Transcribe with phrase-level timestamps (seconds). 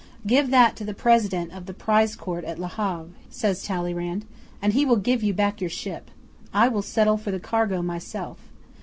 [0.25, 4.25] '"Give that to the President of the Prize Court at Le Havre," says Talleyrand,
[4.59, 6.09] "and he will give you back your ship.
[6.51, 8.39] I will settle for the cargo myself.